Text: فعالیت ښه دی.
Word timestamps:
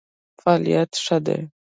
فعالیت 0.41 0.91
ښه 1.03 1.17
دی. 1.25 1.39